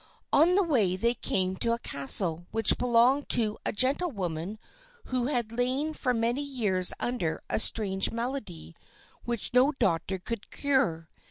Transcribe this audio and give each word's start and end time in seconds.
On 0.33 0.55
the 0.55 0.63
way 0.63 0.95
they 0.95 1.13
came 1.13 1.55
to 1.57 1.73
a 1.73 1.77
castle 1.77 2.47
which 2.49 2.79
belonged 2.79 3.29
to 3.29 3.59
a 3.67 3.71
gentlewoman 3.71 4.57
who 5.05 5.27
had 5.27 5.51
lain 5.51 5.93
for 5.93 6.11
many 6.11 6.41
years 6.41 6.91
under 6.99 7.39
a 7.51 7.59
strange 7.59 8.09
malady 8.11 8.75
which 9.25 9.53
no 9.53 9.73
doctor 9.73 10.17
could 10.17 10.49
cure. 10.49 11.07